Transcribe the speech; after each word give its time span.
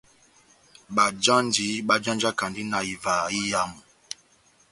Bajanji 0.95 1.67
bájanjakandi 1.87 2.61
na 2.71 2.79
ivaha 2.93 3.27
iyamu. 3.39 3.79